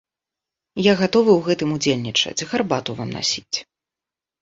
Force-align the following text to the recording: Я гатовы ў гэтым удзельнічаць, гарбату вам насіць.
Я 0.85 0.93
гатовы 1.01 1.31
ў 1.35 1.41
гэтым 1.49 1.69
удзельнічаць, 1.77 2.45
гарбату 2.55 2.91
вам 3.03 3.09
насіць. 3.21 3.57